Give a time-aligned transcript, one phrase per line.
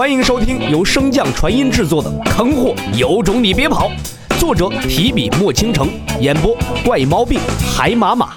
[0.00, 3.90] 欢迎收听由升降传音制作的《坑货有种你别跑》，
[4.40, 7.38] 作者提笔墨倾城，演播怪毛病
[7.76, 8.32] 海马马。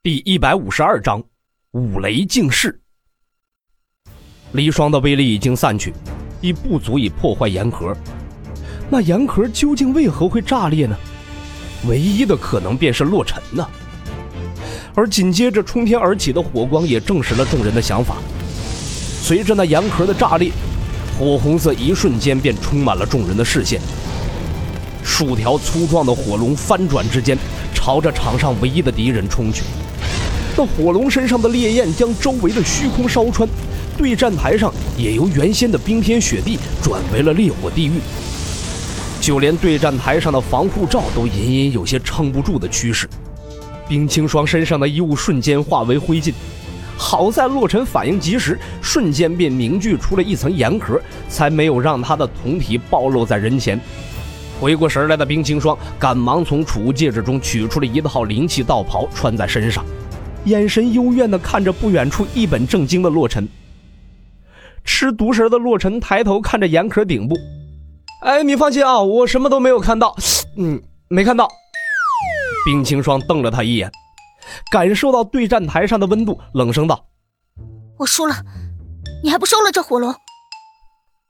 [0.00, 1.20] 第一百五十二章，
[1.72, 2.80] 五雷尽释。
[4.52, 5.92] 离霜的威力已经散去，
[6.40, 7.92] 已不足以破坏岩壳。
[8.88, 10.96] 那岩壳究竟为何会炸裂呢？
[11.88, 13.68] 唯一的可能便是洛尘呢。
[14.94, 18.18] 而紧接着冲天而起的火光也证实了众人的想法。
[19.28, 20.50] 随着那岩壳的炸裂，
[21.18, 23.78] 火红色一瞬间便充满了众人的视线。
[25.04, 27.36] 数条粗壮的火龙翻转之间，
[27.74, 29.64] 朝着场上唯一的敌人冲去。
[30.56, 33.46] 那火龙身上的烈焰将周围的虚空烧穿，
[33.98, 38.00] 对战台上也由原先的冰天雪地转为了烈火地狱。
[39.20, 43.06] 就连对战台上的防护罩都隐隐有些撑不住的趋势。
[43.86, 46.32] 冰清霜身上的衣物瞬间化为灰烬。
[46.98, 53.80] 好在洛尘反应及时，瞬间便凝聚出了一层岩壳，才没有让他的酮体暴露在人前。
[54.60, 59.84] 回过神来的冰清霜赶忙从储物戒指中取出了一套灵气道袍，穿在身上，
[60.46, 63.48] 眼神幽怨地看着不远处一本正经的洛尘。
[64.84, 67.36] 吃毒食的洛尘抬头看着岩壳顶部，
[68.22, 70.16] 哎，你放心啊，我什么都没有看到，
[70.56, 71.48] 嗯，没看到。
[72.66, 73.88] 冰清霜瞪了他一眼。
[74.70, 77.06] 感受到对战台上的温度，冷声道
[77.98, 78.34] ：“我输了，
[79.22, 80.14] 你还不收了这火龙？”“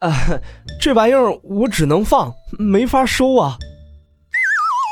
[0.01, 0.13] 啊，
[0.81, 3.57] 这玩意儿我只能放，没法收啊。”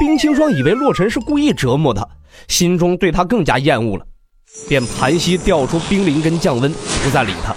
[0.00, 2.06] 冰清霜以为洛尘是故意折磨他，
[2.48, 4.06] 心中对他更加厌恶了，
[4.68, 6.70] 便盘膝调出冰灵根降温，
[7.02, 7.56] 不再理他。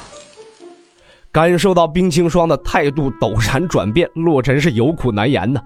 [1.32, 5.62] 感受到冰清霜的态度陡然转变，洛尘是有苦难言呐。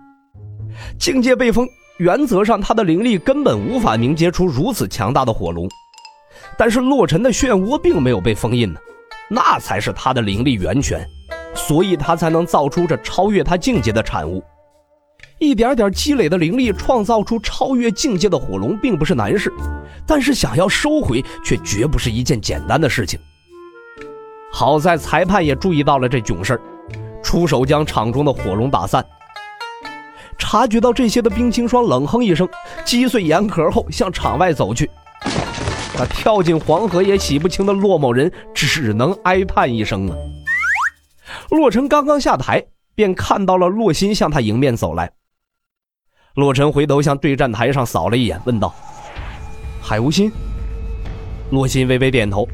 [0.98, 1.68] 境界被封。
[1.98, 5.70] 原则上，他的灵力根本无法凝结出如此强大的火龙，
[6.58, 8.80] 但是洛尘的漩涡并没有被封印呢，
[9.30, 11.08] 那才是他的灵力源泉，
[11.54, 14.44] 所以他才能造出这超越他境界的产物。
[15.40, 19.54] 一点点积累的灵力，创造出超越境界的火龙，并不是难事，
[20.08, 23.20] 但是想要收回，却绝不是一件简单的事情。
[24.52, 26.60] 好在裁判也注意到了这囧事
[27.24, 29.06] 出手将场中的火龙打散。
[30.44, 32.48] 察觉到这些的冰清霜冷哼一声，
[32.84, 34.92] 击碎岩壳后向场外走去。
[35.98, 40.18] 那跳进黄河也洗不清的骆某人只能哀叹一声啊。
[41.50, 42.62] 洛尘刚刚下台，
[42.94, 45.10] 便看到了洛心向他迎面走来。
[46.36, 48.76] 洛尘回头向对战台上扫了一眼，问道
[49.82, 50.30] ：“海无心。”
[51.52, 52.46] 洛心微微点头，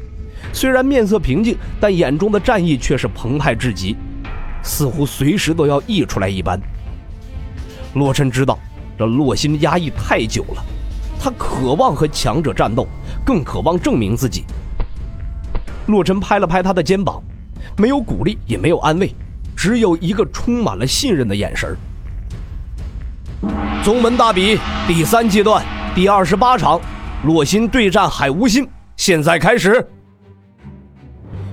[0.52, 3.96] 虽然面色平静，但眼中的战意却是澎湃至极，
[4.62, 6.58] 似乎随时都要溢出来一般。
[7.94, 8.58] 洛尘知道，
[8.98, 10.64] 这洛心压抑太久了，
[11.18, 12.86] 他渴望和强者战斗，
[13.24, 14.44] 更渴望证明自己。
[15.86, 17.20] 洛尘拍了拍他的肩膀，
[17.76, 19.12] 没有鼓励，也没有安慰，
[19.56, 21.76] 只有一个充满了信任的眼神。
[23.82, 25.64] 宗门大比第三阶段
[25.94, 26.80] 第二十八场，
[27.24, 29.84] 洛心对战海无心，现在开始。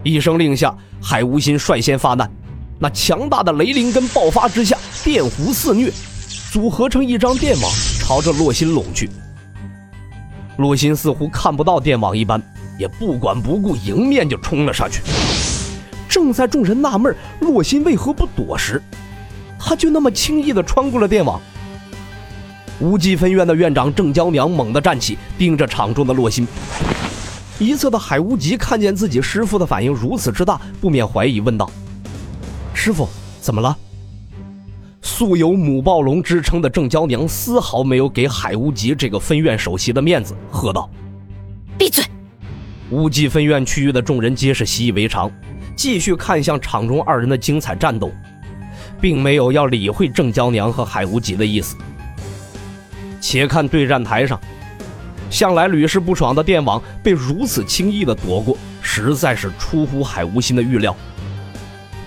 [0.04, 2.30] 一声令下，海无心率先发难，
[2.78, 5.92] 那强大的雷灵根爆发之下，电弧肆虐。
[6.58, 9.08] 组合成一张电网，朝着洛心拢去。
[10.58, 12.42] 洛心似乎看不到电网一般，
[12.80, 15.04] 也不管不顾，迎面就冲了上去。
[16.10, 18.82] 正在众人纳闷洛心为何不躲时，
[19.60, 21.40] 他就那么轻易地穿过了电网。
[22.80, 26.48] 无极分院的院长郑娇娘猛地站起，盯着场中的洛心。
[27.60, 31.70] 一侧的海无极看见自己师傅的反应如此之大，不免怀疑，问道
[32.74, 33.08] ：“师傅，
[33.40, 33.78] 怎么了？”
[35.18, 40.88] 素有母暴龙之称的郑娇娘丝毫没有给海无极这个分院首席的面子，喝道
[41.76, 42.06] ：“闭嘴！”
[42.92, 45.32] 无极分院区域的众人皆是习以为常，
[45.76, 48.12] 继续看向场中二人的精彩战斗，
[49.02, 51.76] 并没有要理会郑娇娘和海无极的意思。
[53.20, 54.40] 且看对战台上，
[55.32, 60.96] 向来屡试不爽的电网被如此轻易的躲过，实在是出乎海无心的预料。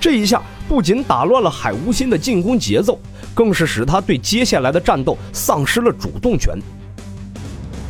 [0.01, 0.41] 这一下。
[0.71, 2.97] 不仅打乱了海无心的进攻节奏，
[3.35, 6.59] 更是使他对接下来的战斗丧失了主动权。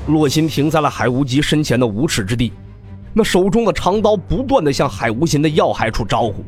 [0.07, 2.53] 洛心停在了海无极身前的无耻之地，
[3.13, 6.45] 那手中的长刀不断的向海无心的要害处招呼。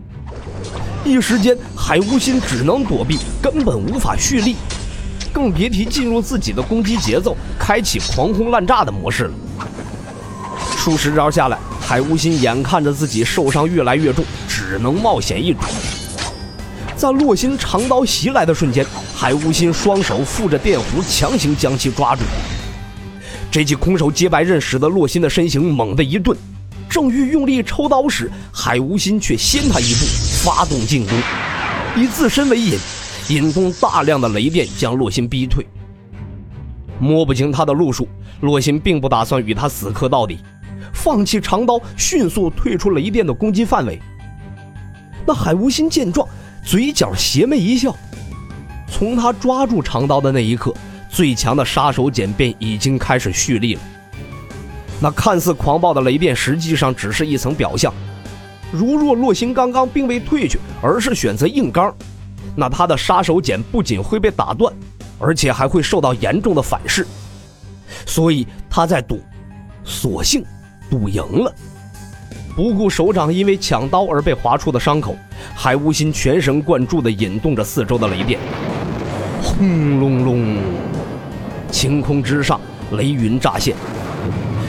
[1.05, 4.57] 一时间，海无心只能躲避，根本无法蓄力，
[5.33, 9.35] 更别提进入自己的攻击节奏，开启狂轰滥炸的模式了。
[10.77, 15.61] 数十招下来，海无心眼看着自己受伤越来越重，只能冒险一赌。
[17.03, 22.23] 在洛心长刀袭来的瞬间，海无心双手附着电弧，强行将其抓住。
[23.51, 26.39] 这记空手接白刃使得洛心的身形猛地一顿，
[26.89, 30.07] 正欲用力抽刀时，海无心却先他一步，
[30.45, 31.19] 发动进攻，
[31.97, 32.79] 以自身为引，
[33.31, 35.67] 引动大量的雷电将洛心逼退。
[37.01, 38.07] 摸不清他的路数，
[38.43, 40.39] 洛心并不打算与他死磕到底，
[40.95, 44.01] 放弃长刀，迅速退出雷电的攻击范围。
[45.27, 46.29] 那海无心见状，
[46.65, 47.95] 嘴角邪魅一笑。
[48.89, 50.73] 从他抓住长刀的那一刻，
[51.09, 53.81] 最强的杀手锏便已经开始蓄力了。
[55.01, 57.93] 那看似狂暴的雷电，实际上只是一层表象。
[58.71, 61.95] 如若洛星刚刚并未退去，而是选择硬刚，
[62.55, 64.73] 那他的杀手锏不仅会被打断，
[65.19, 67.07] 而且还会受到严重的反噬。
[68.07, 69.21] 所以他在赌，
[69.85, 70.45] 索性
[70.89, 71.55] 赌赢了。
[72.55, 75.17] 不顾手掌因为抢刀而被划出的伤口，
[75.55, 78.39] 海无心全神贯注地引动着四周的雷电。
[79.43, 80.59] 轰隆隆，
[81.71, 82.61] 晴空之上，
[82.93, 83.75] 雷云乍现。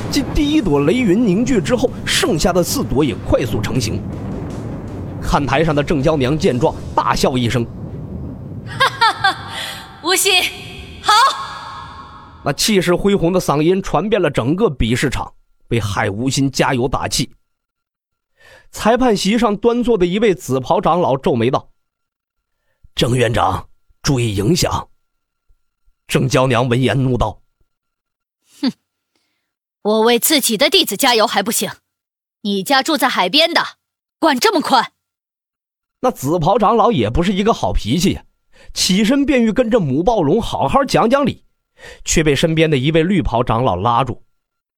[0.09, 4.01] 继第一朵雷云凝聚之后，剩下的四朵也快速成型。
[5.21, 7.65] 看台上的郑娇娘见状，大笑一声
[8.65, 9.37] ：“哈哈哈，
[10.03, 10.31] 无心，
[11.01, 11.11] 好！”
[12.45, 15.31] 那气势恢宏的嗓音传遍了整个比试场，
[15.69, 17.29] 为海无心加油打气。
[18.73, 21.69] 裁判席上端坐的一位紫袍长老皱眉道
[22.95, 23.69] ：“郑院长，
[24.01, 24.89] 注意影响。”
[26.07, 27.41] 郑娇娘闻言怒道。
[28.61, 28.71] 哼
[29.83, 31.71] 我为自己的弟子加油还不行？
[32.41, 33.61] 你家住在海边的，
[34.19, 34.91] 管这么宽？
[36.01, 38.25] 那紫袍长老也不是一个好脾气呀，
[38.73, 41.45] 起身便欲跟着母暴龙好好讲讲理，
[42.03, 44.25] 却被身边的一位绿袍长老拉住。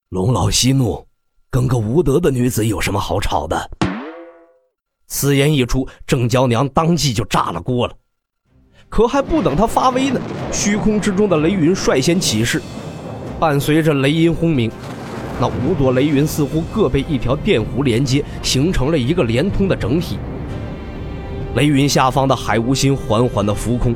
[0.10, 1.08] 龙老息怒，
[1.50, 3.72] 跟个无德的女子有什么好吵的？
[5.08, 7.94] 此言一出，郑娇娘当即就炸了锅了。
[8.90, 10.20] 可还不等她发威呢，
[10.52, 12.62] 虚空之中的雷云率先起势，
[13.40, 14.72] 伴随着雷音轰鸣。
[15.40, 20.18] 那五朵雷云似乎各被一条电弧连接，形成了一个连通的整体。
[21.56, 23.94] 雷云下方的海无心缓缓地浮空，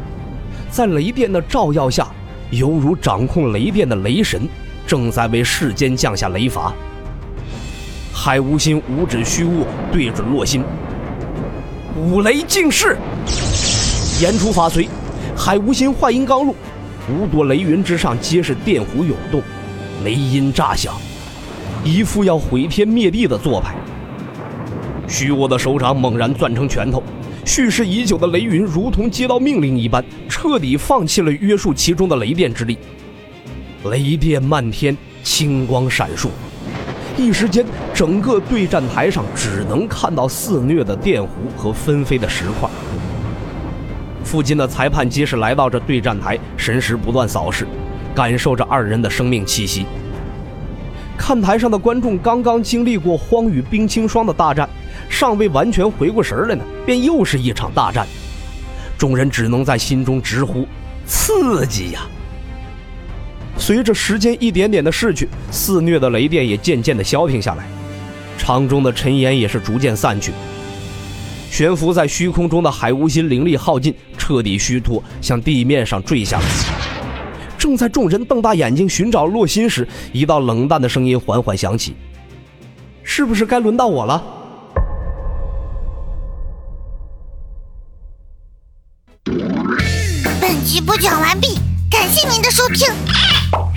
[0.69, 2.07] 在雷电的照耀下，
[2.51, 4.47] 犹如掌控雷电的雷神，
[4.85, 6.73] 正在为世间降下雷罚。
[8.13, 10.61] 海无心五指虚握，对准洛心，
[11.99, 12.97] 五雷尽释，
[14.21, 14.87] 言出法随，
[15.35, 16.55] 海无心话音刚落，
[17.11, 19.43] 五朵雷云之上皆是电弧涌动，
[20.05, 20.93] 雷音炸响。
[21.83, 23.75] 一副要毁天灭地的做派，
[25.09, 27.03] 虚握的手掌猛然攥成拳头，
[27.45, 32.77] 蓄势已久的雷云如同接到命令一般，彻底放弃了约束其中的雷电之力。
[33.91, 36.29] 雷电漫天，青光闪烁，
[37.19, 41.27] 一时间，整个对战台上只能看到肆虐的电弧
[41.57, 42.69] 和纷飞的石块。
[44.23, 47.67] 附近的裁判皆是来到这对战台，神识不断扫视，
[48.15, 49.85] 感受着二人的生命气息。
[51.17, 54.69] 看台上的观众刚刚经历过荒与冰清霜的大战，
[55.09, 58.07] 尚未完全回过神来呢，便又是一场大战。
[58.97, 60.65] 众人只能在心中直呼
[61.05, 62.01] 刺激呀！
[63.59, 67.67] 随着时间一点点的逝去，肆虐的雷电也渐渐的消停下来，
[68.37, 70.31] 场中的尘烟也是逐渐散去。
[71.51, 76.45] 悬浮在虚空中的海无心灵力耗尽，彻底虚脱，向地面上坠下来。
[77.57, 81.95] 正在众人瞪大眼睛寻找洛心时，一道冷淡的声音缓缓响起
[83.03, 84.23] ：“是不是该轮到我了？”
[90.39, 91.59] 本集播讲完毕，
[91.91, 92.87] 感谢您的收听。